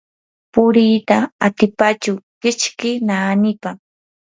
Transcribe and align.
puriita 0.53 1.17
atipachu 1.47 2.13
kichki 2.41 2.91
naanipa. 3.07 3.69